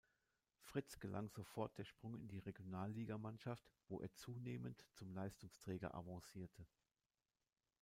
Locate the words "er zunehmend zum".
4.01-5.13